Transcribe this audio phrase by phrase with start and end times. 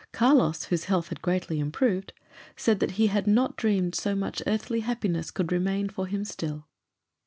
[0.13, 2.11] Carlos, whose health had greatly improved,
[2.57, 6.65] said that he had not dreamed so much earthly happiness could remain for him still.